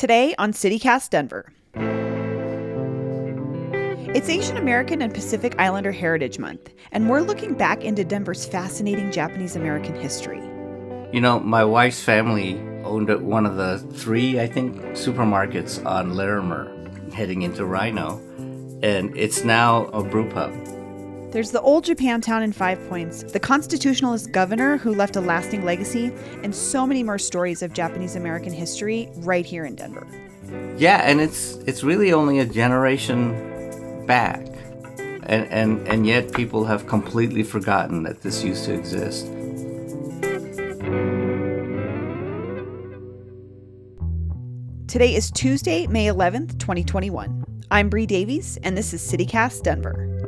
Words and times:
Today 0.00 0.34
on 0.38 0.54
CityCast 0.54 1.10
Denver. 1.10 1.52
It's 4.16 4.30
Asian 4.30 4.56
American 4.56 5.02
and 5.02 5.12
Pacific 5.12 5.54
Islander 5.58 5.92
Heritage 5.92 6.38
Month, 6.38 6.70
and 6.90 7.10
we're 7.10 7.20
looking 7.20 7.52
back 7.52 7.84
into 7.84 8.02
Denver's 8.02 8.46
fascinating 8.46 9.12
Japanese 9.12 9.56
American 9.56 9.94
history. 9.94 10.40
You 11.12 11.20
know, 11.20 11.38
my 11.38 11.62
wife's 11.64 12.02
family 12.02 12.58
owned 12.82 13.10
one 13.22 13.44
of 13.44 13.56
the 13.56 13.76
three, 13.92 14.40
I 14.40 14.46
think, 14.46 14.74
supermarkets 14.92 15.84
on 15.84 16.14
Larimer 16.14 16.72
heading 17.12 17.42
into 17.42 17.64
RiNo, 17.64 18.82
and 18.82 19.14
it's 19.14 19.44
now 19.44 19.84
a 19.88 20.02
brew 20.02 20.30
pub. 20.30 20.50
There's 21.30 21.52
the 21.52 21.60
old 21.60 21.84
Japantown 21.84 22.42
in 22.42 22.52
Five 22.52 22.84
Points, 22.88 23.22
the 23.22 23.38
constitutionalist 23.38 24.32
governor 24.32 24.78
who 24.78 24.92
left 24.92 25.14
a 25.14 25.20
lasting 25.20 25.64
legacy, 25.64 26.12
and 26.42 26.52
so 26.52 26.84
many 26.84 27.04
more 27.04 27.18
stories 27.18 27.62
of 27.62 27.72
Japanese 27.72 28.16
American 28.16 28.52
history 28.52 29.08
right 29.18 29.46
here 29.46 29.64
in 29.64 29.76
Denver. 29.76 30.08
Yeah, 30.76 31.02
and 31.08 31.20
it's 31.20 31.54
it's 31.68 31.84
really 31.84 32.12
only 32.12 32.40
a 32.40 32.44
generation 32.46 34.04
back. 34.06 34.44
And 35.22 35.46
and 35.52 35.86
and 35.86 36.04
yet 36.04 36.32
people 36.32 36.64
have 36.64 36.88
completely 36.88 37.44
forgotten 37.44 38.02
that 38.02 38.22
this 38.22 38.42
used 38.42 38.64
to 38.64 38.74
exist. 38.74 39.26
Today 44.88 45.14
is 45.14 45.30
Tuesday, 45.30 45.86
May 45.86 46.06
11th, 46.06 46.58
2021. 46.58 47.44
I'm 47.70 47.88
Bree 47.88 48.06
Davies, 48.06 48.58
and 48.64 48.76
this 48.76 48.92
is 48.92 49.00
CityCast 49.00 49.62
Denver. 49.62 50.19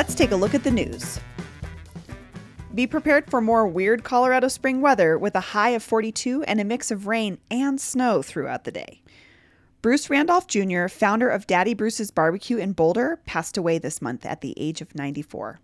Let's 0.00 0.14
take 0.14 0.30
a 0.30 0.36
look 0.36 0.54
at 0.54 0.64
the 0.64 0.70
news. 0.70 1.20
Be 2.74 2.86
prepared 2.86 3.30
for 3.30 3.42
more 3.42 3.66
weird 3.66 4.02
Colorado 4.02 4.48
spring 4.48 4.80
weather 4.80 5.18
with 5.18 5.34
a 5.34 5.52
high 5.52 5.68
of 5.70 5.82
42 5.82 6.42
and 6.44 6.58
a 6.58 6.64
mix 6.64 6.90
of 6.90 7.06
rain 7.06 7.36
and 7.50 7.78
snow 7.78 8.22
throughout 8.22 8.64
the 8.64 8.72
day. 8.72 9.02
Bruce 9.82 10.08
Randolph 10.08 10.46
Jr., 10.46 10.86
founder 10.88 11.28
of 11.28 11.46
Daddy 11.46 11.74
Bruce's 11.74 12.10
Barbecue 12.10 12.56
in 12.56 12.72
Boulder, 12.72 13.20
passed 13.26 13.58
away 13.58 13.76
this 13.76 14.00
month 14.00 14.24
at 14.24 14.40
the 14.40 14.54
age 14.56 14.80
of 14.80 14.94
94. 14.94 15.60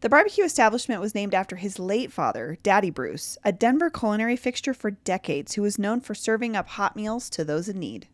The 0.00 0.08
barbecue 0.08 0.42
establishment 0.42 1.00
was 1.00 1.14
named 1.14 1.32
after 1.32 1.54
his 1.54 1.78
late 1.78 2.10
father, 2.10 2.58
Daddy 2.64 2.90
Bruce, 2.90 3.38
a 3.44 3.52
Denver 3.52 3.90
culinary 3.90 4.34
fixture 4.34 4.74
for 4.74 4.90
decades 4.90 5.54
who 5.54 5.62
was 5.62 5.78
known 5.78 6.00
for 6.00 6.16
serving 6.16 6.56
up 6.56 6.70
hot 6.70 6.96
meals 6.96 7.30
to 7.30 7.44
those 7.44 7.68
in 7.68 7.78
need. 7.78 8.08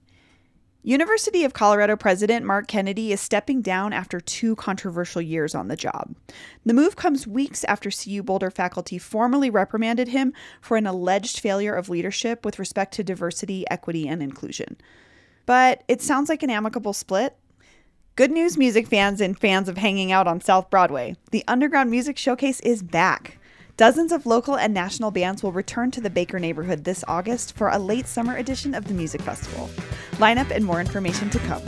University 0.87 1.45
of 1.45 1.55
Colorado 1.55 1.97
President 1.97 2.45
Mark 2.45 2.69
Kennedy 2.69 3.11
is 3.11 3.19
stepping 3.19 3.63
down 3.63 3.95
after 3.95 4.21
two 4.21 4.55
controversial 4.57 5.23
years 5.23 5.55
on 5.55 5.69
the 5.69 5.77
job. 5.77 6.15
The 6.67 6.75
move 6.75 6.95
comes 6.95 7.27
weeks 7.27 7.65
after 7.65 7.91
CU 7.91 8.23
Boulder 8.23 8.51
faculty 8.51 8.99
formally 8.99 9.49
reprimanded 9.49 10.09
him 10.09 10.35
for 10.61 10.77
an 10.77 10.87
alleged 10.87 11.41
failure 11.41 11.75
of 11.75 11.89
leadership 11.89 12.45
with 12.45 12.59
respect 12.59 12.93
to 12.95 13.03
diversity, 13.03 13.65
equity, 13.71 14.07
and 14.07 14.23
inclusion. 14.23 14.77
But 15.47 15.83
it 15.89 16.03
sounds 16.03 16.29
like 16.29 16.43
an 16.43 16.51
amicable 16.51 16.93
split. 16.93 17.35
Good 18.15 18.31
news, 18.31 18.59
music 18.59 18.87
fans 18.87 19.23
and 19.23 19.39
fans 19.39 19.71
of 19.71 19.79
hanging 19.79 20.13
out 20.13 20.29
on 20.29 20.43
South 20.43 20.69
Broadway. 20.69 21.17
The 21.31 21.45
Underground 21.49 21.91
Music 21.91 22.19
Showcase 22.19 22.61
is 22.61 22.83
back. 22.83 23.39
Dozens 23.77 24.13
of 24.13 24.25
local 24.25 24.57
and 24.57 24.73
national 24.73 25.11
bands 25.11 25.43
will 25.43 25.51
return 25.51 25.91
to 25.91 26.01
the 26.01 26.09
Baker 26.09 26.39
neighborhood 26.39 26.85
this 26.85 27.03
August 27.09 27.57
for 27.57 27.71
a 27.71 27.79
late 27.79 28.07
summer 28.07 28.37
edition 28.37 28.73
of 28.73 28.85
the 28.85 28.95
music 28.95 29.21
festival. 29.21 29.69
Lineup 30.13 30.53
and 30.53 30.65
more 30.65 30.81
information 30.81 31.29
to 31.31 31.41
come. 31.41 31.61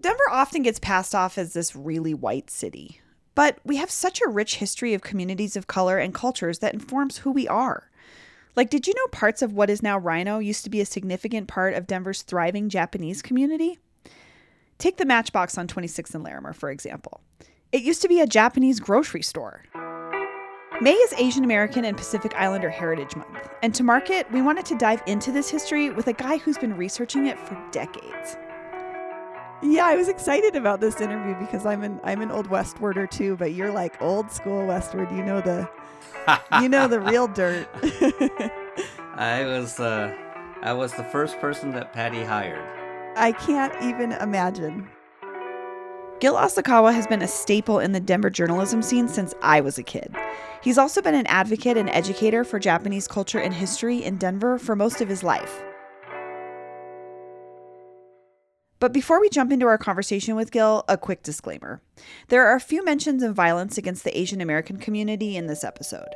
Denver 0.00 0.30
often 0.30 0.62
gets 0.62 0.78
passed 0.78 1.12
off 1.12 1.38
as 1.38 1.54
this 1.54 1.74
really 1.74 2.14
white 2.14 2.50
city, 2.50 3.00
but 3.34 3.58
we 3.64 3.78
have 3.78 3.90
such 3.90 4.20
a 4.20 4.28
rich 4.28 4.56
history 4.56 4.94
of 4.94 5.02
communities 5.02 5.56
of 5.56 5.66
color 5.66 5.98
and 5.98 6.14
cultures 6.14 6.60
that 6.60 6.72
informs 6.72 7.18
who 7.18 7.32
we 7.32 7.48
are. 7.48 7.90
Like, 8.54 8.70
did 8.70 8.86
you 8.86 8.94
know 8.94 9.08
parts 9.08 9.42
of 9.42 9.52
what 9.52 9.70
is 9.70 9.82
now 9.82 9.98
RiNo 9.98 10.44
used 10.44 10.62
to 10.62 10.70
be 10.70 10.80
a 10.80 10.86
significant 10.86 11.48
part 11.48 11.74
of 11.74 11.88
Denver's 11.88 12.22
thriving 12.22 12.68
Japanese 12.68 13.22
community? 13.22 13.80
Take 14.82 14.96
the 14.96 15.06
Matchbox 15.06 15.56
on 15.58 15.68
26th 15.68 16.12
and 16.12 16.24
Larimer, 16.24 16.52
for 16.52 16.68
example. 16.68 17.20
It 17.70 17.82
used 17.82 18.02
to 18.02 18.08
be 18.08 18.18
a 18.18 18.26
Japanese 18.26 18.80
grocery 18.80 19.22
store. 19.22 19.62
May 20.80 20.94
is 20.94 21.12
Asian 21.12 21.44
American 21.44 21.84
and 21.84 21.96
Pacific 21.96 22.34
Islander 22.34 22.68
Heritage 22.68 23.14
Month, 23.14 23.48
and 23.62 23.72
to 23.76 23.84
mark 23.84 24.10
it, 24.10 24.28
we 24.32 24.42
wanted 24.42 24.66
to 24.66 24.76
dive 24.76 25.00
into 25.06 25.30
this 25.30 25.48
history 25.48 25.90
with 25.90 26.08
a 26.08 26.12
guy 26.12 26.38
who's 26.38 26.58
been 26.58 26.76
researching 26.76 27.26
it 27.26 27.38
for 27.38 27.56
decades. 27.70 28.36
Yeah, 29.62 29.86
I 29.86 29.94
was 29.94 30.08
excited 30.08 30.56
about 30.56 30.80
this 30.80 31.00
interview 31.00 31.36
because 31.38 31.64
I'm 31.64 31.84
an 31.84 32.00
I'm 32.02 32.20
an 32.20 32.32
old 32.32 32.48
Westworder 32.48 33.08
too, 33.08 33.36
but 33.36 33.52
you're 33.52 33.70
like 33.70 34.02
old 34.02 34.32
school 34.32 34.66
Westword. 34.66 35.16
You 35.16 35.22
know 35.22 35.40
the 35.40 35.70
you 36.60 36.68
know 36.68 36.88
the 36.88 36.98
real 36.98 37.28
dirt. 37.28 37.68
I 39.14 39.44
was 39.44 39.78
uh, 39.78 40.12
I 40.60 40.72
was 40.72 40.92
the 40.94 41.04
first 41.04 41.38
person 41.38 41.70
that 41.70 41.92
Patty 41.92 42.24
hired. 42.24 42.81
I 43.16 43.32
can't 43.32 43.74
even 43.82 44.12
imagine. 44.12 44.88
Gil 46.20 46.34
Asakawa 46.34 46.94
has 46.94 47.06
been 47.06 47.20
a 47.20 47.28
staple 47.28 47.78
in 47.78 47.92
the 47.92 48.00
Denver 48.00 48.30
journalism 48.30 48.80
scene 48.80 49.08
since 49.08 49.34
I 49.42 49.60
was 49.60 49.76
a 49.76 49.82
kid. 49.82 50.14
He's 50.62 50.78
also 50.78 51.02
been 51.02 51.14
an 51.14 51.26
advocate 51.26 51.76
and 51.76 51.90
educator 51.90 52.44
for 52.44 52.58
Japanese 52.58 53.08
culture 53.08 53.40
and 53.40 53.52
history 53.52 54.02
in 54.02 54.16
Denver 54.16 54.58
for 54.58 54.76
most 54.76 55.00
of 55.00 55.08
his 55.08 55.22
life. 55.22 55.62
But 58.78 58.92
before 58.92 59.20
we 59.20 59.28
jump 59.28 59.52
into 59.52 59.66
our 59.66 59.78
conversation 59.78 60.34
with 60.34 60.50
Gil, 60.50 60.84
a 60.88 60.96
quick 60.96 61.22
disclaimer. 61.22 61.82
There 62.28 62.46
are 62.46 62.56
a 62.56 62.60
few 62.60 62.84
mentions 62.84 63.22
of 63.22 63.34
violence 63.34 63.76
against 63.76 64.04
the 64.04 64.18
Asian 64.18 64.40
American 64.40 64.76
community 64.78 65.36
in 65.36 65.48
this 65.48 65.64
episode. 65.64 66.08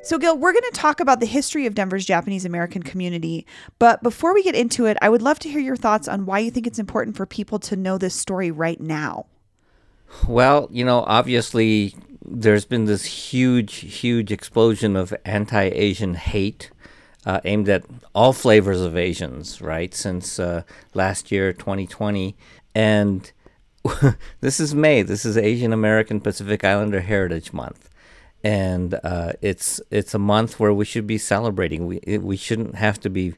So, 0.00 0.16
Gil, 0.16 0.38
we're 0.38 0.52
going 0.52 0.62
to 0.62 0.70
talk 0.70 1.00
about 1.00 1.18
the 1.18 1.26
history 1.26 1.66
of 1.66 1.74
Denver's 1.74 2.06
Japanese 2.06 2.44
American 2.44 2.82
community. 2.82 3.44
But 3.78 4.02
before 4.02 4.32
we 4.32 4.42
get 4.44 4.54
into 4.54 4.86
it, 4.86 4.96
I 5.02 5.08
would 5.08 5.22
love 5.22 5.38
to 5.40 5.50
hear 5.50 5.60
your 5.60 5.76
thoughts 5.76 6.06
on 6.06 6.24
why 6.24 6.38
you 6.38 6.50
think 6.50 6.66
it's 6.66 6.78
important 6.78 7.16
for 7.16 7.26
people 7.26 7.58
to 7.60 7.76
know 7.76 7.98
this 7.98 8.14
story 8.14 8.50
right 8.50 8.80
now. 8.80 9.26
Well, 10.26 10.68
you 10.70 10.84
know, 10.84 11.04
obviously, 11.06 11.96
there's 12.24 12.64
been 12.64 12.84
this 12.84 13.04
huge, 13.04 13.74
huge 13.74 14.30
explosion 14.30 14.96
of 14.96 15.12
anti 15.24 15.64
Asian 15.64 16.14
hate 16.14 16.70
uh, 17.26 17.40
aimed 17.44 17.68
at 17.68 17.84
all 18.14 18.32
flavors 18.32 18.80
of 18.80 18.96
Asians, 18.96 19.60
right, 19.60 19.92
since 19.92 20.38
uh, 20.38 20.62
last 20.94 21.32
year, 21.32 21.52
2020. 21.52 22.36
And 22.74 23.30
this 24.40 24.60
is 24.60 24.74
May. 24.74 25.02
This 25.02 25.24
is 25.24 25.36
Asian 25.36 25.72
American 25.72 26.20
Pacific 26.20 26.62
Islander 26.64 27.00
Heritage 27.00 27.52
Month 27.52 27.87
and 28.48 28.98
uh, 29.04 29.32
it's 29.42 29.78
it's 29.90 30.14
a 30.14 30.18
month 30.18 30.58
where 30.58 30.72
we 30.72 30.86
should 30.86 31.06
be 31.06 31.18
celebrating. 31.18 31.86
We 31.86 31.98
it, 31.98 32.22
we 32.22 32.38
shouldn't 32.38 32.76
have 32.76 32.98
to 33.00 33.10
be 33.10 33.34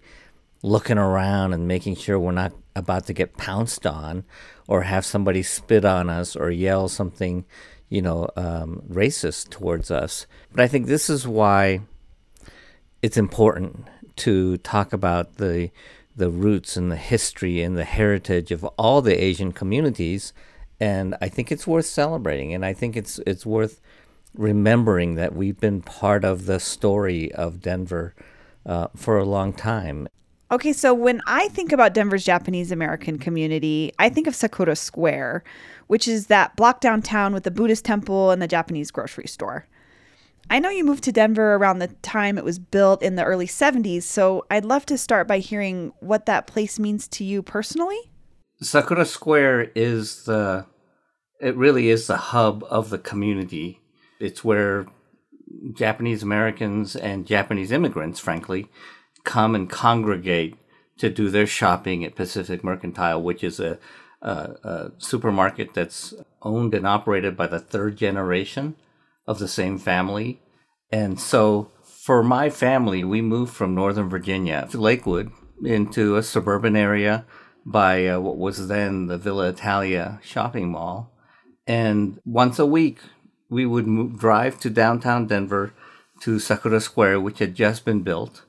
looking 0.63 0.99
around 0.99 1.53
and 1.53 1.67
making 1.67 1.97
sure 1.97 2.17
we're 2.17 2.31
not 2.31 2.53
about 2.77 3.07
to 3.07 3.13
get 3.13 3.37
pounced 3.37 3.89
on, 3.89 4.23
or 4.69 4.83
have 4.83 5.05
somebody 5.05 5.43
spit 5.43 5.85
on 5.85 6.09
us 6.09 6.37
or 6.37 6.53
yell 6.53 6.89
something, 6.89 7.45
you 7.89 8.01
know, 8.01 8.29
um, 8.37 8.85
racist 8.89 9.51
towards 9.51 9.91
us. 9.91 10.27
But 10.53 10.63
I 10.63 10.69
think 10.69 10.87
this 10.87 11.11
is 11.11 11.27
why 11.27 11.81
it's 13.03 13.17
important 13.17 13.89
to 14.19 14.59
talk 14.59 14.93
about 14.93 15.39
the 15.39 15.73
the 16.15 16.31
roots 16.31 16.77
and 16.77 16.93
the 16.93 16.97
history 17.15 17.63
and 17.63 17.77
the 17.77 17.85
heritage 17.85 18.53
of 18.53 18.63
all 18.79 19.03
the 19.03 19.21
Asian 19.21 19.51
communities, 19.51 20.33
and 20.79 21.17
I 21.21 21.29
think 21.29 21.51
it's 21.51 21.67
worth 21.67 21.87
celebrating, 21.87 22.55
and 22.55 22.65
I 22.65 22.75
think 22.75 22.97
it's 22.97 23.19
it's 23.27 23.45
worth 23.45 23.81
remembering 24.35 25.15
that 25.17 25.35
we've 25.35 25.59
been 25.59 25.83
part 25.83 26.25
of 26.25 26.47
the 26.47 26.61
story 26.61 27.33
of 27.33 27.61
Denver 27.61 28.15
uh, 28.67 28.89
for 28.95 29.19
a 29.19 29.25
long 29.25 29.53
time. 29.53 30.09
Okay, 30.53 30.73
so 30.73 30.93
when 30.93 31.21
I 31.27 31.49
think 31.49 31.71
about 31.71 31.95
Denver's 31.95 32.25
Japanese 32.25 32.73
American 32.73 33.19
community, 33.19 33.93
I 34.01 34.09
think 34.09 34.27
of 34.27 34.35
Sakura 34.35 34.75
Square, 34.75 35.45
which 35.87 36.09
is 36.09 36.27
that 36.27 36.57
block 36.57 36.81
downtown 36.81 37.33
with 37.33 37.45
the 37.45 37.53
Buddhist 37.53 37.85
temple 37.85 38.31
and 38.31 38.43
the 38.43 38.49
Japanese 38.49 38.91
grocery 38.91 39.29
store. 39.29 39.69
I 40.53 40.59
know 40.59 40.69
you 40.69 40.85
moved 40.85 41.05
to 41.05 41.13
Denver 41.13 41.55
around 41.55 41.79
the 41.79 41.89
time 42.03 42.37
it 42.37 42.45
was 42.45 42.59
built 42.59 43.01
in 43.01 43.15
the 43.15 43.23
early 43.23 43.47
70s, 43.47 44.03
so 44.03 44.45
I'd 44.51 44.65
love 44.65 44.85
to 44.87 44.99
start 44.99 45.29
by 45.29 45.39
hearing 45.39 45.93
what 46.01 46.27
that 46.27 46.49
place 46.49 46.81
means 46.81 47.07
to 47.09 47.25
you 47.25 47.43
personally. 47.43 48.11
Sakura 48.61 49.07
Square 49.07 49.71
is 49.77 50.25
the 50.25 50.67
it 51.41 51.57
really 51.57 51.89
is 51.89 52.07
the 52.07 52.17
hub 52.17 52.65
of 52.69 52.91
the 52.91 52.99
community 52.99 53.80
it's 54.21 54.45
where 54.45 54.87
Japanese 55.75 56.23
Americans 56.23 56.95
and 56.95 57.27
Japanese 57.27 57.73
immigrants, 57.73 58.21
frankly, 58.21 58.69
come 59.25 59.55
and 59.55 59.69
congregate 59.69 60.57
to 60.99 61.11
do 61.11 61.31
their 61.31 61.47
shopping 61.47 62.05
at 62.05 62.15
Pacific 62.15 62.63
Mercantile, 62.63 63.23
which 63.23 63.43
is 63.43 63.59
a, 63.59 63.79
a, 64.23 64.31
a, 64.31 64.93
supermarket 64.99 65.75
that's 65.75 66.15
owned 66.43 66.75
and 66.75 66.87
operated 66.87 67.37
by 67.37 67.47
the 67.47 67.59
third 67.59 67.97
generation 67.97 68.77
of 69.27 69.39
the 69.39 69.49
same 69.49 69.79
family. 69.79 70.41
And 70.93 71.19
so 71.19 71.71
For 71.85 72.23
my 72.23 72.51
family, 72.51 73.05
we 73.05 73.21
moved 73.21 73.53
from 73.53 73.75
Northern 73.75 74.09
Virginia 74.09 74.67
to 74.71 74.81
Lakewood 74.81 75.31
into 75.63 76.17
a 76.17 76.23
suburban 76.23 76.75
area 76.75 77.27
by 77.67 78.07
uh, 78.07 78.19
what 78.19 78.39
was 78.39 78.69
then 78.69 79.07
the 79.07 79.19
Villa 79.19 79.49
Italia 79.51 80.19
shopping 80.23 80.71
mall. 80.71 81.13
And 81.67 82.19
once 82.25 82.59
a 82.59 82.65
week, 82.65 82.99
we 83.51 83.67
would 83.67 83.87
move, 83.87 84.19
drive 84.19 84.59
to 84.61 84.71
downtown 84.71 85.27
Denver 85.27 85.75
to 86.21 86.39
Sakura 86.39 86.81
Square, 86.81 87.21
which 87.21 87.41
had 87.41 87.55
just 87.55 87.85
been 87.85 88.03
built. 88.03 88.45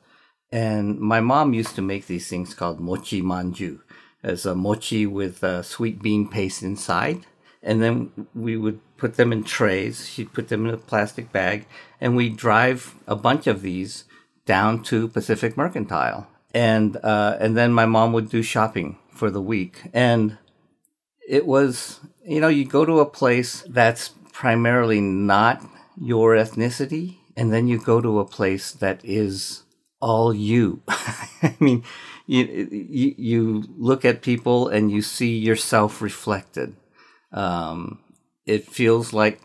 And 0.51 0.99
my 0.99 1.19
mom 1.19 1.53
used 1.53 1.75
to 1.75 1.81
make 1.81 2.07
these 2.07 2.27
things 2.27 2.53
called 2.53 2.79
mochi 2.79 3.21
manju, 3.21 3.79
as 4.23 4.45
a 4.45 4.53
mochi 4.55 5.05
with 5.05 5.43
a 5.43 5.63
sweet 5.63 6.01
bean 6.01 6.27
paste 6.27 6.61
inside. 6.61 7.25
And 7.63 7.81
then 7.81 8.27
we 8.35 8.57
would 8.57 8.79
put 8.97 9.15
them 9.15 9.31
in 9.31 9.43
trays. 9.43 10.09
She'd 10.09 10.33
put 10.33 10.49
them 10.49 10.65
in 10.65 10.73
a 10.73 10.77
plastic 10.77 11.31
bag, 11.31 11.65
and 11.99 12.15
we'd 12.15 12.37
drive 12.37 12.95
a 13.07 13.15
bunch 13.15 13.47
of 13.47 13.61
these 13.61 14.05
down 14.45 14.83
to 14.83 15.07
Pacific 15.07 15.55
Mercantile. 15.55 16.27
And 16.53 16.97
uh, 16.97 17.37
and 17.39 17.55
then 17.55 17.71
my 17.71 17.85
mom 17.85 18.11
would 18.13 18.29
do 18.29 18.43
shopping 18.43 18.97
for 19.13 19.29
the 19.31 19.41
week. 19.41 19.83
And 19.93 20.37
it 21.27 21.45
was, 21.45 22.01
you 22.25 22.41
know, 22.41 22.49
you 22.49 22.65
go 22.65 22.83
to 22.83 22.99
a 22.99 23.05
place 23.05 23.63
that's 23.69 24.09
primarily 24.31 25.01
not 25.01 25.63
your 25.99 26.35
ethnicity, 26.35 27.17
and 27.35 27.51
then 27.51 27.67
you 27.67 27.79
go 27.79 28.01
to 28.01 28.19
a 28.19 28.25
place 28.25 28.71
that 28.71 28.99
is 29.03 29.63
all 29.99 30.33
you. 30.33 30.81
I 30.87 31.55
mean, 31.59 31.83
you, 32.25 32.45
you, 32.71 33.15
you 33.17 33.63
look 33.77 34.05
at 34.05 34.21
people 34.21 34.67
and 34.67 34.91
you 34.91 35.01
see 35.01 35.37
yourself 35.37 36.01
reflected. 36.01 36.75
Um, 37.31 37.99
it 38.45 38.67
feels 38.67 39.13
like 39.13 39.41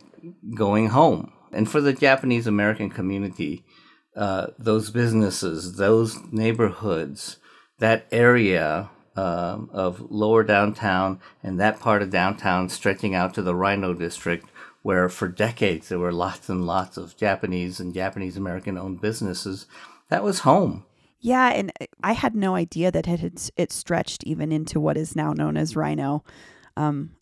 going 0.55 0.89
home. 0.89 1.33
And 1.53 1.71
for 1.71 1.81
the 1.81 1.93
Japanese 1.93 2.47
American 2.47 2.91
community, 2.91 3.65
uh, 4.17 4.49
those 4.59 4.91
businesses, 4.91 5.77
those 5.77 6.19
neighborhoods, 6.33 7.39
that 7.79 8.07
area 8.11 8.91
um, 9.17 9.71
of 9.73 10.11
lower 10.11 10.43
downtown 10.43 11.21
and 11.43 11.59
that 11.61 11.81
part 11.81 12.03
of 12.03 12.11
downtown 12.11 12.69
stretching 12.69 13.15
out 13.15 13.35
to 13.35 13.43
the 13.43 13.55
RiNo 13.55 13.99
district, 13.99 14.47
where 14.87 15.09
for 15.09 15.27
decades 15.27 15.89
there 15.89 15.99
were 15.99 16.13
lots 16.13 16.49
and 16.49 16.65
lots 16.65 16.97
of 16.97 17.17
Japanese 17.17 17.81
and 17.81 17.93
Japanese 17.93 18.37
American 18.37 18.79
owned 18.79 19.01
businesses. 19.01 19.67
That 20.11 20.23
was 20.23 20.39
home. 20.41 20.85
Yeah, 21.19 21.49
and 21.49 21.73
I 22.05 22.13
had 22.13 22.37
no 22.37 22.55
idea 22.55 22.93
that 22.93 23.09
it 23.09 23.19
had 23.19 23.51
it 23.57 23.73
stretched 23.73 24.23
even 24.23 24.53
into 24.53 24.79
what 24.79 24.97
is 24.97 25.17
now 25.17 25.33
known 25.33 25.57
as 25.57 25.75
RiNo. 25.75 26.25
Um, 26.77 27.17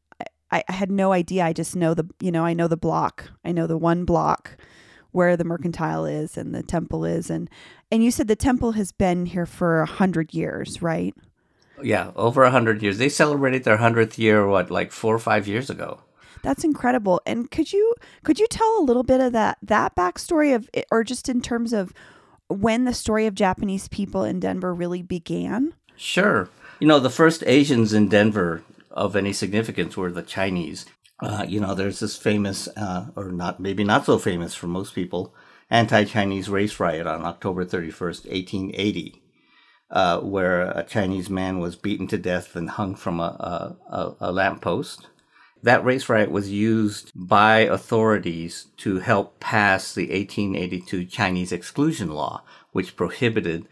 I, 0.51 0.63
I 0.69 0.73
had 0.73 0.91
no 0.91 1.15
idea. 1.15 1.47
I 1.47 1.55
just 1.55 1.75
know 1.75 1.95
the 1.95 2.07
you 2.21 2.31
know 2.31 2.45
I 2.45 2.53
know 2.53 2.69
the 2.69 2.77
block. 2.77 3.31
I 3.47 3.53
know 3.53 3.67
the 3.67 3.79
one 3.79 4.05
block 4.05 4.59
where 5.13 5.35
the 5.35 5.45
mercantile 5.45 6.05
is 6.05 6.37
and 6.37 6.55
the 6.55 6.63
temple 6.63 7.07
is 7.07 7.31
and 7.31 7.49
and 7.91 8.05
you 8.05 8.11
said 8.11 8.29
the 8.29 8.37
temple 8.37 8.73
has 8.73 8.93
been 8.93 9.25
here 9.25 9.47
for 9.47 9.81
a 9.81 9.87
hundred 9.87 10.35
years, 10.35 10.83
right? 10.83 11.15
Yeah, 11.83 12.13
over 12.15 12.43
a 12.43 12.51
hundred 12.51 12.83
years. 12.83 12.99
They 12.99 13.09
celebrated 13.09 13.65
their 13.65 13.79
hundredth 13.79 14.19
year, 14.19 14.47
what, 14.47 14.71
like 14.71 14.93
four 14.93 15.15
or 15.15 15.19
five 15.19 15.49
years 15.49 15.71
ago. 15.71 16.04
That's 16.45 16.63
incredible. 16.63 17.21
And 17.27 17.51
could 17.51 17.73
you 17.73 17.95
could 18.23 18.39
you 18.39 18.47
tell 18.49 18.79
a 18.79 18.85
little 18.85 19.03
bit 19.03 19.21
of 19.21 19.33
that 19.33 19.59
that 19.63 19.97
backstory 19.97 20.55
of, 20.55 20.69
or 20.91 21.03
just 21.03 21.29
in 21.29 21.41
terms 21.41 21.73
of 21.73 21.93
when 22.49 22.85
the 22.85 22.95
story 22.95 23.27
of 23.27 23.35
Japanese 23.35 23.89
people 23.89 24.23
in 24.23 24.39
Denver 24.39 24.73
really 24.73 25.03
began? 25.03 25.75
Sure. 25.97 26.49
You 26.79 26.87
know, 26.87 27.01
the 27.01 27.11
first 27.11 27.43
Asians 27.47 27.93
in 27.93 28.09
Denver 28.09 28.63
of 28.91 29.17
any 29.17 29.33
significance 29.33 29.97
were 29.97 30.13
the 30.13 30.23
Chinese. 30.23 30.87
Uh, 31.21 31.47
you 31.49 31.61
know, 31.61 31.75
there's 31.75 32.01
this 32.01 32.17
famous, 32.17 32.69
uh, 32.77 33.07
or 33.17 33.33
not, 33.33 33.59
maybe 33.59 33.83
not 33.83 34.05
so 34.05 34.19
famous 34.19 34.55
for 34.55 34.67
most 34.67 34.95
people, 34.95 35.35
anti-Chinese 35.71 36.49
race 36.49 36.79
riot 36.79 37.07
on 37.07 37.25
October 37.25 37.65
31st, 37.65 38.27
1880 38.27 39.23
uh, 39.91 40.21
where 40.21 40.63
a 40.63 40.83
Chinese 40.83 41.31
man 41.31 41.59
was 41.59 41.77
beaten 41.77 42.07
to 42.09 42.19
death 42.19 42.57
and 42.57 42.71
hung 42.71 42.95
from 42.95 43.21
a, 43.21 43.77
a, 43.89 44.15
a 44.21 44.33
lamppost. 44.33 45.07
That 45.65 45.85
race 45.85 46.09
riot 46.09 46.31
was 46.31 46.51
used 46.51 47.11
by 47.15 47.61
authorities 47.61 48.69
to 48.79 48.99
help 48.99 49.41
pass 49.41 49.95
the 49.95 50.03
1882 50.03 51.07
Chinese 51.07 51.53
exclusion 51.53 52.11
law, 52.11 52.43
which 52.73 52.97
prohibited 52.97 53.67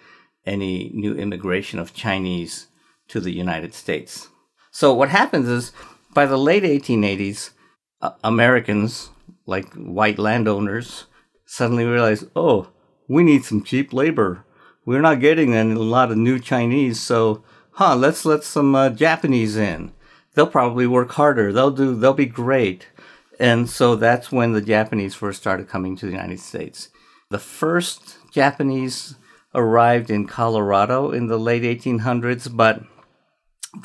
any 0.44 0.90
new 0.94 1.14
immigration 1.14 1.78
of 1.78 1.94
Chinese 1.94 2.66
to 3.08 3.20
the 3.20 3.32
United 3.32 3.74
States. 3.74 4.28
So, 4.70 4.92
what 4.92 5.10
happens 5.10 5.48
is 5.48 5.72
by 6.14 6.26
the 6.26 6.38
late 6.38 6.64
1880s, 6.64 7.50
uh, 8.00 8.12
Americans, 8.24 9.10
like 9.46 9.72
white 9.74 10.18
landowners, 10.18 11.04
suddenly 11.46 11.84
realize, 11.84 12.24
oh, 12.34 12.68
we 13.08 13.22
need 13.22 13.44
some 13.44 13.62
cheap 13.62 13.92
labor 13.92 14.44
we're 14.84 15.00
not 15.00 15.20
getting 15.20 15.54
a 15.54 15.64
lot 15.64 16.10
of 16.10 16.16
new 16.16 16.38
Chinese, 16.38 17.00
so 17.00 17.44
huh, 17.72 17.94
let's 17.94 18.24
let 18.24 18.42
some 18.44 18.74
uh, 18.74 18.90
Japanese 18.90 19.56
in. 19.56 19.92
They'll 20.34 20.46
probably 20.46 20.86
work 20.86 21.12
harder. 21.12 21.52
They'll 21.52 21.70
do. 21.70 21.94
They'll 21.94 22.14
be 22.14 22.26
great. 22.26 22.88
And 23.38 23.68
so 23.68 23.96
that's 23.96 24.30
when 24.30 24.52
the 24.52 24.60
Japanese 24.60 25.14
first 25.14 25.40
started 25.40 25.68
coming 25.68 25.96
to 25.96 26.06
the 26.06 26.12
United 26.12 26.40
States. 26.40 26.88
The 27.30 27.38
first 27.38 28.18
Japanese 28.30 29.16
arrived 29.54 30.10
in 30.10 30.26
Colorado 30.26 31.10
in 31.10 31.26
the 31.26 31.38
late 31.38 31.62
1800s, 31.62 32.54
but 32.54 32.82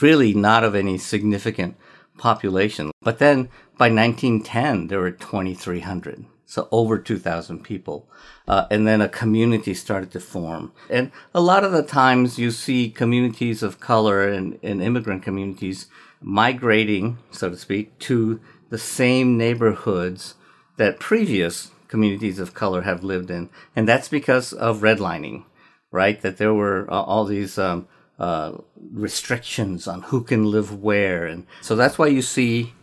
really 0.02 0.34
not 0.34 0.64
of 0.64 0.76
any 0.76 0.98
significant 0.98 1.76
population. 2.18 2.92
But 3.02 3.20
then 3.20 3.50
by 3.78 3.90
1910, 3.90 4.88
there 4.88 5.00
were 5.00 5.12
2,300 5.12 6.26
so 6.48 6.70
over 6.72 6.98
2,000 6.98 7.62
people. 7.62 8.10
Uh, 8.48 8.66
and 8.72 8.88
then 8.88 9.02
a 9.02 9.10
community 9.10 9.74
started 9.74 10.12
to 10.12 10.20
form. 10.22 10.72
And 10.90 11.12
a 11.36 11.42
lot 11.42 11.66
of 11.66 11.74
the 11.74 11.84
times 11.84 12.40
you 12.40 12.52
see 12.52 12.90
communities 12.90 13.62
of 13.62 13.82
color 13.82 14.26
and, 14.26 14.58
and 14.64 14.82
immigrant 14.82 15.24
communities 15.24 15.88
migrating, 16.22 17.18
so 17.32 17.50
to 17.50 17.58
speak, 17.58 17.98
to 18.00 18.40
the 18.70 18.78
same 18.78 19.38
neighborhoods 19.38 20.36
that 20.78 21.00
previous 21.00 21.72
communities 21.88 22.40
of 22.40 22.54
color 22.54 22.82
have 22.82 23.04
lived 23.04 23.32
in. 23.32 23.50
And 23.76 23.88
that's 23.88 24.10
because 24.10 24.54
of 24.54 24.82
redlining, 24.82 25.46
right? 25.92 26.20
That 26.22 26.38
there 26.38 26.54
were 26.54 26.86
uh, 26.92 27.02
all 27.02 27.26
these 27.26 27.58
um, 27.58 27.88
uh, 28.20 28.54
restrictions 28.92 29.88
on 29.88 30.04
who 30.04 30.24
can 30.24 30.46
live 30.46 30.82
where. 30.82 31.26
And 31.26 31.46
so 31.62 31.76
that's 31.76 31.98
why 31.98 32.08
you 32.08 32.22
see 32.22 32.74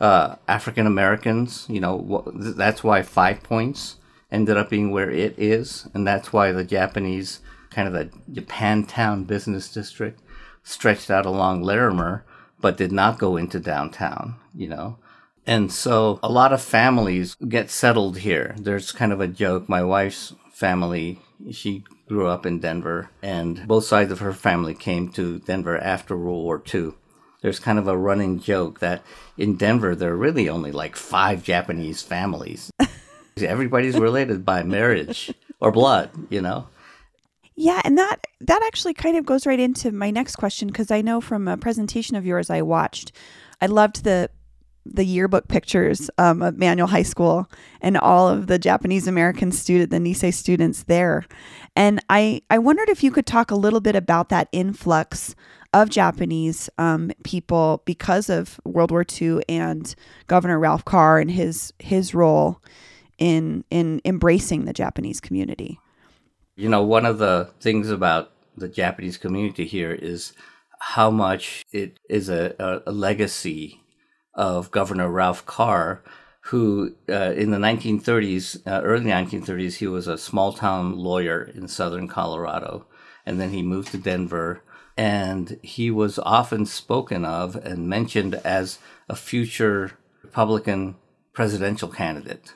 uh, 0.00 0.36
African 0.48 0.86
Americans. 0.86 1.66
You 1.68 1.80
know, 1.80 2.24
that's 2.34 2.84
why 2.84 3.02
Five 3.02 3.42
Points 3.42 3.96
ended 4.30 4.56
up 4.56 4.70
being 4.70 4.90
where 4.90 5.10
it 5.10 5.38
is, 5.38 5.88
and 5.92 6.06
that's 6.06 6.32
why 6.32 6.52
the 6.52 6.64
Japanese 6.64 7.40
kind 7.70 7.88
of 7.88 7.94
the 7.94 8.40
Japantown 8.40 9.26
business 9.26 9.72
district 9.72 10.20
stretched 10.62 11.10
out 11.10 11.26
along 11.26 11.62
Larimer, 11.62 12.24
but 12.62 12.78
did 12.78 12.92
not 12.92 13.18
go 13.18 13.36
into 13.36 13.60
downtown. 13.60 14.36
You 14.54 14.68
know. 14.68 14.98
And 15.46 15.70
so 15.70 16.18
a 16.22 16.32
lot 16.32 16.52
of 16.52 16.62
families 16.62 17.34
get 17.34 17.68
settled 17.68 18.18
here. 18.18 18.54
There's 18.58 18.92
kind 18.92 19.12
of 19.12 19.20
a 19.20 19.28
joke. 19.28 19.68
My 19.68 19.82
wife's 19.82 20.34
family, 20.52 21.20
she 21.50 21.84
grew 22.08 22.28
up 22.28 22.46
in 22.46 22.60
Denver, 22.60 23.10
and 23.22 23.66
both 23.66 23.84
sides 23.84 24.12
of 24.12 24.20
her 24.20 24.32
family 24.32 24.74
came 24.74 25.10
to 25.12 25.40
Denver 25.40 25.76
after 25.76 26.16
World 26.16 26.44
War 26.44 26.62
II 26.72 26.92
there's 27.42 27.58
kind 27.58 27.78
of 27.78 27.88
a 27.88 27.98
running 27.98 28.40
joke 28.40 28.80
that 28.80 29.02
in 29.36 29.56
Denver 29.56 29.94
there 29.94 30.12
are 30.12 30.16
really 30.16 30.48
only 30.48 30.72
like 30.72 30.96
five 30.96 31.42
Japanese 31.42 32.00
families. 32.00 32.70
Everybody's 33.36 33.98
related 33.98 34.44
by 34.44 34.62
marriage 34.62 35.34
or 35.60 35.72
blood, 35.72 36.10
you 36.30 36.40
know. 36.40 36.68
Yeah, 37.62 37.80
and 37.84 37.96
that 37.96 38.26
that 38.40 38.60
actually 38.66 38.92
kind 38.92 39.16
of 39.16 39.24
goes 39.24 39.46
right 39.46 39.60
into 39.60 39.92
my 39.92 40.10
next 40.10 40.34
question 40.34 40.66
because 40.66 40.90
I 40.90 41.00
know 41.00 41.20
from 41.20 41.46
a 41.46 41.56
presentation 41.56 42.16
of 42.16 42.26
yours 42.26 42.50
I 42.50 42.60
watched, 42.62 43.12
I 43.60 43.66
loved 43.66 44.02
the 44.02 44.30
the 44.84 45.04
yearbook 45.04 45.46
pictures 45.46 46.10
um, 46.18 46.42
of 46.42 46.58
Manual 46.58 46.88
High 46.88 47.04
School 47.04 47.48
and 47.80 47.96
all 47.96 48.28
of 48.28 48.48
the 48.48 48.58
Japanese 48.58 49.06
American 49.06 49.52
student, 49.52 49.90
the 49.90 49.98
Nisei 49.98 50.34
students 50.34 50.82
there, 50.82 51.24
and 51.76 52.04
I 52.10 52.42
I 52.50 52.58
wondered 52.58 52.88
if 52.88 53.04
you 53.04 53.12
could 53.12 53.26
talk 53.26 53.52
a 53.52 53.54
little 53.54 53.80
bit 53.80 53.94
about 53.94 54.28
that 54.30 54.48
influx 54.50 55.36
of 55.72 55.88
Japanese 55.88 56.68
um, 56.78 57.12
people 57.22 57.82
because 57.84 58.28
of 58.28 58.60
World 58.64 58.90
War 58.90 59.06
II 59.08 59.40
and 59.48 59.94
Governor 60.26 60.58
Ralph 60.58 60.84
Carr 60.84 61.20
and 61.20 61.30
his 61.30 61.72
his 61.78 62.12
role 62.12 62.60
in 63.18 63.62
in 63.70 64.00
embracing 64.04 64.64
the 64.64 64.72
Japanese 64.72 65.20
community. 65.20 65.78
You 66.54 66.68
know, 66.68 66.82
one 66.82 67.06
of 67.06 67.18
the 67.18 67.50
things 67.60 67.90
about 67.90 68.30
the 68.56 68.68
Japanese 68.68 69.16
community 69.16 69.64
here 69.64 69.92
is 69.92 70.34
how 70.78 71.10
much 71.10 71.64
it 71.72 71.98
is 72.10 72.28
a, 72.28 72.82
a, 72.86 72.92
legacy 72.92 73.80
of 74.34 74.70
Governor 74.70 75.08
Ralph 75.08 75.46
Carr, 75.46 76.02
who 76.46 76.94
uh, 77.08 77.32
in 77.32 77.50
the 77.52 77.58
1930s, 77.58 78.66
uh, 78.66 78.82
early 78.82 79.06
1930s, 79.06 79.76
he 79.76 79.86
was 79.86 80.06
a 80.06 80.18
small 80.18 80.52
town 80.52 80.96
lawyer 80.96 81.42
in 81.42 81.68
southern 81.68 82.08
Colorado, 82.08 82.86
and 83.24 83.40
then 83.40 83.50
he 83.50 83.62
moved 83.62 83.92
to 83.92 83.98
Denver 83.98 84.62
and 84.96 85.58
he 85.62 85.90
was 85.90 86.18
often 86.18 86.66
spoken 86.66 87.24
of 87.24 87.56
and 87.56 87.88
mentioned 87.88 88.34
as 88.44 88.78
a 89.08 89.16
future 89.16 89.92
Republican 90.22 90.96
presidential 91.32 91.88
candidate. 91.88 92.54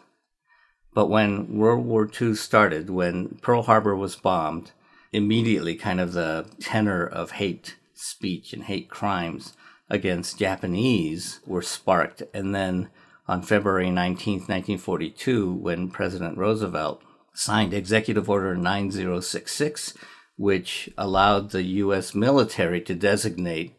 But 0.96 1.10
when 1.10 1.58
World 1.58 1.84
War 1.84 2.08
II 2.08 2.34
started, 2.36 2.88
when 2.88 3.36
Pearl 3.42 3.64
Harbor 3.64 3.94
was 3.94 4.16
bombed, 4.16 4.72
immediately 5.12 5.74
kind 5.74 6.00
of 6.00 6.14
the 6.14 6.46
tenor 6.58 7.06
of 7.06 7.32
hate 7.32 7.76
speech 7.92 8.54
and 8.54 8.62
hate 8.62 8.88
crimes 8.88 9.52
against 9.90 10.38
Japanese 10.38 11.40
were 11.44 11.60
sparked. 11.60 12.22
And 12.32 12.54
then 12.54 12.88
on 13.28 13.42
February 13.42 13.90
19, 13.90 14.38
1942, 14.38 15.52
when 15.52 15.90
President 15.90 16.38
Roosevelt 16.38 17.02
signed 17.34 17.74
Executive 17.74 18.30
Order 18.30 18.56
9066, 18.56 19.92
which 20.38 20.88
allowed 20.96 21.50
the 21.50 21.62
U.S. 21.84 22.14
military 22.14 22.80
to 22.80 22.94
designate 22.94 23.74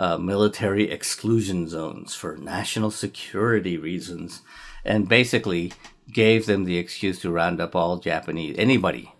uh, 0.00 0.18
military 0.18 0.90
exclusion 0.90 1.68
zones 1.68 2.16
for 2.16 2.36
national 2.36 2.90
security 2.90 3.78
reasons, 3.78 4.42
and 4.84 5.08
basically 5.08 5.72
gave 6.12 6.46
them 6.46 6.64
the 6.64 6.78
excuse 6.78 7.20
to 7.20 7.30
round 7.30 7.60
up 7.60 7.74
all 7.74 7.98
Japanese, 7.98 8.56
anybody 8.58 9.12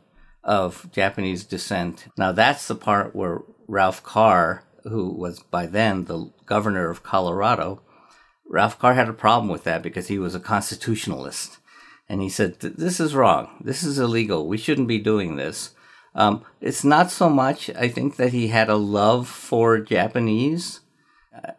of 0.44 0.90
Japanese 0.92 1.44
descent. 1.44 2.06
Now, 2.16 2.32
that's 2.32 2.68
the 2.68 2.74
part 2.74 3.14
where 3.14 3.42
Ralph 3.66 4.02
Carr, 4.02 4.64
who 4.84 5.12
was 5.12 5.40
by 5.40 5.66
then 5.66 6.04
the 6.04 6.30
governor 6.46 6.88
of 6.88 7.02
Colorado, 7.02 7.82
Ralph 8.48 8.78
Carr 8.78 8.94
had 8.94 9.08
a 9.08 9.12
problem 9.12 9.50
with 9.50 9.64
that 9.64 9.82
because 9.82 10.08
he 10.08 10.18
was 10.18 10.34
a 10.34 10.40
constitutionalist. 10.40 11.58
And 12.08 12.22
he 12.22 12.28
said, 12.28 12.60
This 12.60 13.00
is 13.00 13.14
wrong. 13.14 13.60
This 13.60 13.82
is 13.82 13.98
illegal. 13.98 14.46
We 14.46 14.56
shouldn't 14.56 14.86
be 14.86 14.98
doing 14.98 15.34
this. 15.34 15.72
Um, 16.14 16.44
it's 16.60 16.84
not 16.84 17.10
so 17.10 17.28
much, 17.28 17.68
I 17.70 17.88
think, 17.88 18.16
that 18.16 18.32
he 18.32 18.48
had 18.48 18.68
a 18.68 18.76
love 18.76 19.28
for 19.28 19.78
Japanese. 19.78 20.80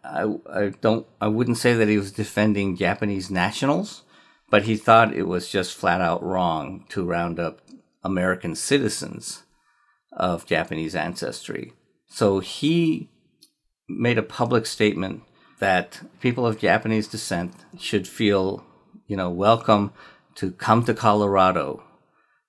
I, 0.03 0.33
I 0.51 0.69
don't, 0.81 1.05
I 1.21 1.27
wouldn't 1.27 1.57
say 1.57 1.73
that 1.73 1.89
he 1.89 1.97
was 1.97 2.11
defending 2.11 2.75
Japanese 2.75 3.29
nationals, 3.29 4.03
but 4.49 4.63
he 4.63 4.75
thought 4.75 5.13
it 5.13 5.27
was 5.27 5.49
just 5.49 5.75
flat 5.75 6.01
out 6.01 6.23
wrong 6.23 6.85
to 6.89 7.03
round 7.03 7.39
up 7.39 7.61
American 8.03 8.55
citizens 8.55 9.43
of 10.11 10.45
Japanese 10.45 10.95
ancestry. 10.95 11.73
So 12.07 12.39
he 12.39 13.09
made 13.87 14.17
a 14.17 14.23
public 14.23 14.65
statement 14.65 15.23
that 15.59 16.01
people 16.21 16.45
of 16.45 16.59
Japanese 16.59 17.07
descent 17.07 17.53
should 17.79 18.07
feel, 18.07 18.63
you 19.07 19.17
know, 19.17 19.29
welcome 19.29 19.91
to 20.35 20.51
come 20.51 20.83
to 20.85 20.93
Colorado 20.93 21.83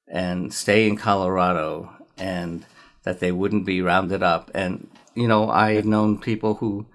and 0.06 0.52
stay 0.52 0.86
in 0.86 0.96
Colorado 0.96 1.90
and 2.16 2.66
that 3.04 3.20
they 3.20 3.32
wouldn't 3.32 3.64
be 3.64 3.80
rounded 3.80 4.22
up. 4.22 4.50
And, 4.54 4.88
you 5.14 5.26
know, 5.26 5.50
I've 5.50 5.86
known 5.86 6.18
people 6.18 6.54
who 6.54 6.86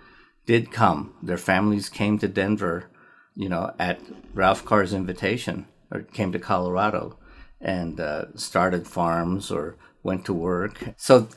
did 0.45 0.71
come. 0.71 1.15
Their 1.21 1.37
families 1.37 1.89
came 1.89 2.19
to 2.19 2.27
Denver, 2.27 2.89
you 3.35 3.49
know, 3.49 3.73
at 3.79 4.01
Ralph 4.33 4.65
Carr's 4.65 4.93
invitation, 4.93 5.67
or 5.91 6.01
came 6.01 6.31
to 6.31 6.39
Colorado 6.39 7.17
and 7.61 7.99
uh, 7.99 8.25
started 8.35 8.87
farms 8.87 9.49
or 9.49 9.77
went 10.03 10.25
to 10.25 10.33
work. 10.33 10.83
So 10.97 11.29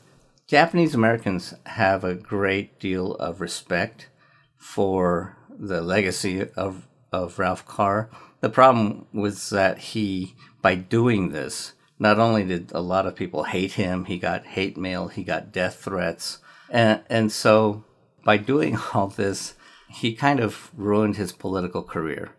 Japanese 0.47 0.93
Americans 0.93 1.53
have 1.65 2.03
a 2.03 2.15
great 2.15 2.79
deal 2.79 3.15
of 3.15 3.41
respect 3.41 4.09
for 4.57 5.37
the 5.49 5.81
legacy 5.81 6.49
of, 6.55 6.87
of 7.11 7.39
Ralph 7.39 7.65
Carr. 7.65 8.09
The 8.41 8.49
problem 8.49 9.07
was 9.13 9.49
that 9.49 9.77
he, 9.77 10.35
by 10.61 10.75
doing 10.75 11.31
this, 11.31 11.73
not 11.99 12.19
only 12.19 12.43
did 12.43 12.71
a 12.73 12.81
lot 12.81 13.07
of 13.07 13.15
people 13.15 13.43
hate 13.43 13.73
him, 13.73 14.05
he 14.05 14.19
got 14.19 14.45
hate 14.45 14.77
mail, 14.77 15.07
he 15.07 15.23
got 15.23 15.51
death 15.51 15.83
threats. 15.83 16.39
And, 16.69 17.01
and 17.09 17.31
so 17.31 17.83
by 18.23 18.37
doing 18.37 18.77
all 18.93 19.07
this, 19.07 19.55
he 19.89 20.13
kind 20.13 20.39
of 20.39 20.71
ruined 20.75 21.15
his 21.15 21.31
political 21.31 21.83
career. 21.83 22.31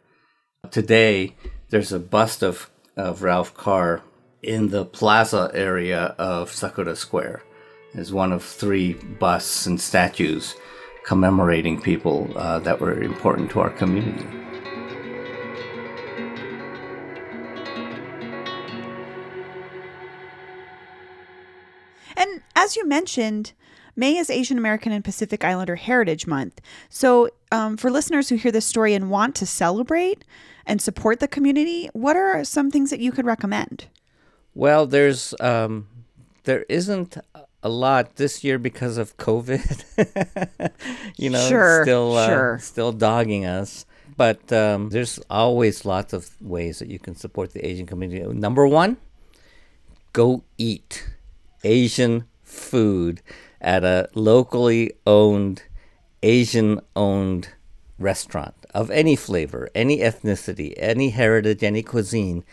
Today, 0.71 1.35
there's 1.71 1.93
a 1.93 1.99
bust 1.99 2.43
of, 2.43 2.71
of 2.97 3.23
Ralph 3.23 3.55
Carr 3.55 4.03
in 4.43 4.69
the 4.69 4.85
plaza 4.85 5.51
area 5.55 6.15
of 6.19 6.53
Sakura 6.53 6.97
Square. 6.97 7.43
It's 7.95 8.13
one 8.13 8.33
of 8.33 8.45
three 8.45 8.95
busts 8.95 9.67
and 9.67 9.81
statues 9.81 10.55
commemorating 11.05 11.81
people 11.81 12.31
uh, 12.37 12.59
that 12.61 12.81
were 12.81 13.03
important 13.03 13.51
to 13.51 13.61
our 13.61 13.71
community. 13.71 14.27
And 22.17 22.43
as 22.55 22.77
you 22.77 22.87
mentioned, 22.87 23.53
May 23.99 24.17
is 24.17 24.31
Asian 24.31 24.57
American 24.57 24.93
and 24.93 25.05
Pacific 25.05 25.43
Islander 25.43 25.75
Heritage 25.75 26.25
Month. 26.25 26.61
So, 26.89 27.31
um, 27.51 27.77
for 27.77 27.91
listeners 27.91 28.29
who 28.29 28.37
hear 28.37 28.53
this 28.53 28.65
story 28.65 28.95
and 28.95 29.11
want 29.11 29.35
to 29.35 29.45
celebrate 29.45 30.25
and 30.65 30.81
support 30.81 31.19
the 31.19 31.27
community, 31.27 31.91
what 31.95 32.15
are 32.15 32.45
some 32.45 32.71
things 32.71 32.91
that 32.91 33.01
you 33.01 33.11
could 33.11 33.27
recommend? 33.27 33.87
Well, 34.55 34.87
there's 34.87 35.35
um, 35.41 35.89
there 36.45 36.65
isn't 36.69 37.17
a 37.65 37.69
lot 37.69 38.15
this 38.15 38.45
year 38.45 38.57
because 38.57 38.99
of 38.99 39.17
COVID. 39.17 40.71
you 41.17 41.31
know, 41.31 41.49
sure, 41.49 41.83
still 41.83 42.17
uh, 42.17 42.27
sure. 42.27 42.59
still 42.63 42.93
dogging 42.93 43.47
us. 43.47 43.85
But 44.17 44.53
um, 44.53 44.91
there's 44.91 45.19
always 45.29 45.85
lots 45.85 46.13
of 46.13 46.41
ways 46.41 46.79
that 46.79 46.89
you 46.89 47.01
can 47.01 47.17
support 47.17 47.53
the 47.53 47.67
Asian 47.67 47.87
community. 47.87 48.25
Number 48.33 48.65
one, 48.65 48.97
go 50.13 50.45
eat 50.57 51.05
Asian 51.65 52.27
food 52.45 53.23
at 53.61 53.85
a 53.85 54.09
locally 54.15 54.93
owned, 55.07 55.63
Asian 56.23 56.81
owned 56.97 57.49
restaurant 57.99 58.55
of 58.75 58.91
any 58.91 59.17
flavor, 59.17 59.69
any 59.75 59.99
ethnicity, 59.99 60.75
any 60.77 61.11
heritage, 61.11 61.63
any 61.63 61.83
cuisine, 61.83 62.45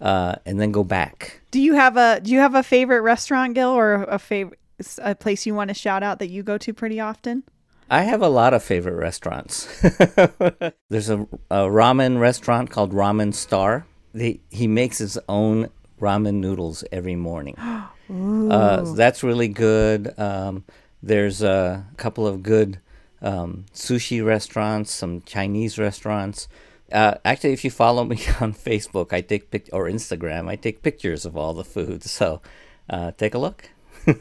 uh, 0.00 0.36
and 0.46 0.60
then 0.60 0.72
go 0.72 0.84
back. 0.84 1.40
Do 1.50 1.60
you 1.60 1.74
have 1.74 1.96
a 1.96 2.20
Do 2.20 2.30
you 2.30 2.38
have 2.38 2.54
a 2.54 2.62
favorite 2.62 3.02
restaurant, 3.02 3.54
Gil, 3.54 3.70
or 3.70 4.04
a 4.04 4.18
favorite 4.18 4.58
a 4.98 5.14
place 5.14 5.46
you 5.46 5.54
want 5.54 5.68
to 5.68 5.74
shout 5.74 6.02
out 6.02 6.18
that 6.18 6.28
you 6.28 6.42
go 6.42 6.58
to 6.58 6.72
pretty 6.72 7.00
often? 7.00 7.44
I 7.90 8.02
have 8.02 8.22
a 8.22 8.28
lot 8.28 8.54
of 8.54 8.62
favorite 8.62 8.96
restaurants. 8.96 9.66
There's 10.90 11.10
a, 11.10 11.20
a, 11.50 11.66
ramen 11.68 12.18
restaurant 12.18 12.70
called 12.70 12.92
Ramen 12.92 13.34
Star. 13.34 13.86
They, 14.14 14.40
he 14.50 14.66
makes 14.66 14.98
his 14.98 15.18
own 15.28 15.68
ramen 16.00 16.34
noodles 16.34 16.84
every 16.92 17.16
morning. 17.16 17.56
uh, 17.58 18.92
that's 18.94 19.22
really 19.22 19.48
good. 19.48 20.18
Um, 20.18 20.64
there's 21.02 21.42
a 21.42 21.86
couple 21.96 22.26
of 22.26 22.42
good 22.42 22.80
um, 23.22 23.66
sushi 23.72 24.24
restaurants, 24.24 24.92
some 24.92 25.22
Chinese 25.22 25.78
restaurants. 25.78 26.48
Uh, 26.92 27.14
actually, 27.24 27.52
if 27.52 27.64
you 27.64 27.70
follow 27.70 28.04
me 28.04 28.16
on 28.40 28.52
Facebook, 28.52 29.12
I 29.12 29.20
take 29.20 29.50
pic- 29.50 29.70
or 29.72 29.84
Instagram, 29.86 30.48
I 30.48 30.56
take 30.56 30.82
pictures 30.82 31.24
of 31.24 31.36
all 31.36 31.54
the 31.54 31.64
food. 31.64 32.02
So 32.14 32.42
uh, 32.88 33.12
take 33.12 33.34
a 33.34 33.38
look. 33.38 33.70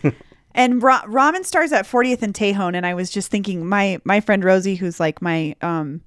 And 0.55 0.83
ra- 0.83 1.03
ramen 1.05 1.45
stars 1.45 1.71
at 1.71 1.85
40th 1.85 2.21
and 2.21 2.33
Tejon, 2.33 2.75
and 2.75 2.85
I 2.85 2.93
was 2.93 3.09
just 3.09 3.31
thinking, 3.31 3.65
my 3.65 3.99
my 4.03 4.19
friend 4.19 4.43
Rosie, 4.43 4.75
who's 4.75 4.99
like 4.99 5.21
my 5.21 5.55
um, 5.61 6.01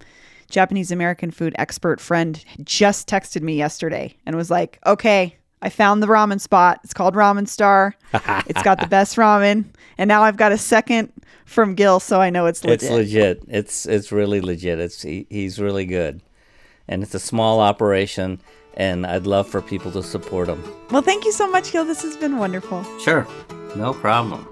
Japanese 0.51 0.93
American 0.93 1.33
food 1.33 1.55
expert 1.59 2.01
friend, 2.01 2.45
just 2.63 3.09
texted 3.09 3.43
me 3.43 3.57
yesterday 3.57 4.17
and 4.25 4.37
was 4.37 4.49
like, 4.49 4.79
"Okay, 4.87 5.37
I 5.63 5.69
found 5.69 6.03
the 6.03 6.07
ramen 6.07 6.41
spot. 6.41 6.81
It's 6.85 6.95
called 6.95 7.15
Ramen 7.15 7.49
Star. 7.49 7.95
it's 8.47 8.63
got 8.63 8.81
the 8.81 8.87
best 8.87 9.17
ramen, 9.17 9.65
and 9.99 10.09
now 10.09 10.23
I've 10.23 10.37
got 10.37 10.53
a 10.53 10.59
second 10.59 11.13
from 11.45 11.75
Gil, 11.75 12.01
so 12.01 12.21
I 12.21 12.31
know 12.31 12.47
it's 12.47 12.65
legit. 12.65 12.83
It's 12.83 12.91
legit. 12.91 13.43
It's 13.49 13.87
it's 13.87 14.13
really 14.13 14.41
legit. 14.41 14.79
It's 14.79 15.03
he, 15.03 15.27
he's 15.31 15.59
really 15.59 15.87
good, 15.87 16.21
and 16.89 17.03
it's 17.03 17.15
a 17.15 17.21
small 17.21 17.61
operation." 17.61 18.41
And 18.79 19.07
I'd 19.07 19.27
love 19.27 19.49
for 19.49 19.63
people 19.63 19.91
to 19.93 20.03
support 20.03 20.51
him. 20.51 20.63
Well, 20.91 21.01
thank 21.01 21.25
you 21.25 21.33
so 21.33 21.51
much, 21.51 21.73
Gil. 21.73 21.87
This 21.87 22.03
has 22.03 22.15
been 22.15 22.37
wonderful. 22.37 22.85
Sure. 22.99 23.27
No 23.75 23.95
problem. 23.95 24.47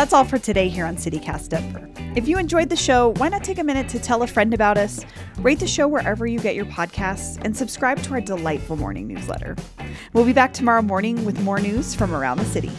That's 0.00 0.14
all 0.14 0.24
for 0.24 0.38
today 0.38 0.70
here 0.70 0.86
on 0.86 0.96
CityCast 0.96 1.50
Denver. 1.50 1.86
If 2.16 2.26
you 2.26 2.38
enjoyed 2.38 2.70
the 2.70 2.74
show, 2.74 3.12
why 3.18 3.28
not 3.28 3.44
take 3.44 3.58
a 3.58 3.62
minute 3.62 3.86
to 3.90 3.98
tell 3.98 4.22
a 4.22 4.26
friend 4.26 4.54
about 4.54 4.78
us, 4.78 5.04
rate 5.40 5.60
the 5.60 5.66
show 5.66 5.86
wherever 5.86 6.26
you 6.26 6.40
get 6.40 6.54
your 6.54 6.64
podcasts, 6.64 7.38
and 7.44 7.54
subscribe 7.54 8.02
to 8.04 8.14
our 8.14 8.22
delightful 8.22 8.76
morning 8.76 9.06
newsletter. 9.06 9.56
We'll 10.14 10.24
be 10.24 10.32
back 10.32 10.54
tomorrow 10.54 10.80
morning 10.80 11.22
with 11.26 11.38
more 11.42 11.60
news 11.60 11.94
from 11.94 12.14
around 12.14 12.38
the 12.38 12.46
city. 12.46 12.70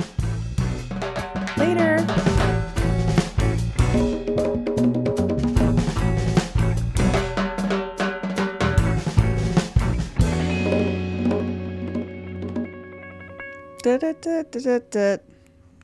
Later. 1.57 1.99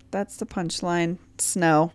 That's 0.10 0.38
the 0.38 0.48
punchline. 0.48 1.20
Snow. 1.42 1.92